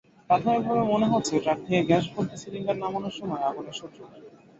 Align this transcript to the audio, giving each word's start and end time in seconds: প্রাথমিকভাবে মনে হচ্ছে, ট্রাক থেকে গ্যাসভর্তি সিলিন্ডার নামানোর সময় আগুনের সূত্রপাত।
প্রাথমিকভাবে 0.29 0.83
মনে 0.91 1.07
হচ্ছে, 1.07 1.33
ট্রাক 1.39 1.59
থেকে 1.65 1.81
গ্যাসভর্তি 1.83 2.35
সিলিন্ডার 2.37 2.81
নামানোর 2.83 3.17
সময় 3.19 3.43
আগুনের 3.49 3.77
সূত্রপাত। 3.79 4.21